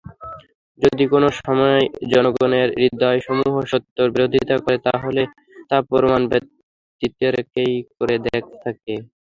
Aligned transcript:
যদি 0.79 1.03
কোন 1.07 1.23
সময় 1.39 1.81
জনগণের 2.11 2.67
হৃদয়সমূহ 2.79 3.53
সত্যের 3.71 4.07
বিরোধিতা 4.13 4.55
করে 4.57 4.77
তাহলে 4.87 5.21
তা 5.69 5.77
প্রমাণ 5.89 6.21
ব্যতিরেকেই 6.31 7.73
করে 7.97 8.15
থাকে। 8.63 8.93